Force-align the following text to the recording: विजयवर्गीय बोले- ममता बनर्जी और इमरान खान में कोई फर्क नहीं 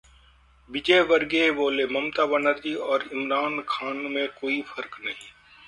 विजयवर्गीय 0.69 1.51
बोले- 1.51 1.87
ममता 1.91 2.25
बनर्जी 2.25 2.73
और 2.87 3.07
इमरान 3.13 3.61
खान 3.69 3.97
में 4.09 4.27
कोई 4.41 4.61
फर्क 4.67 4.97
नहीं 5.05 5.31